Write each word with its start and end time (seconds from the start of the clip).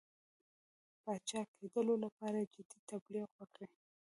پاچاکېدلو 1.01 1.95
لپاره 2.03 2.39
جدي 2.53 2.79
تبلیغ 2.91 3.27
وکړي. 3.39 3.67